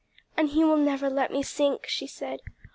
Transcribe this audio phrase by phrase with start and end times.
[0.35, 2.39] '""And He will never let me sink," she said.